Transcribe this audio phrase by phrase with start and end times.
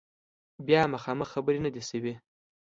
[0.67, 2.13] بیا مخامخ خبرې نه دي شوي